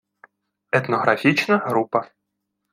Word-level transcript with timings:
етнографічна 0.79 1.57
група 1.69 2.01